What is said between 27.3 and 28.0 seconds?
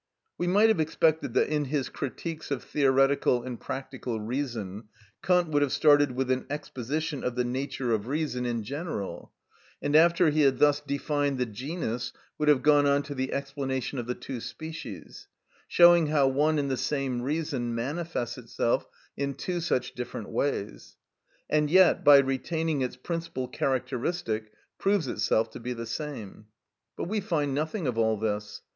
nothing of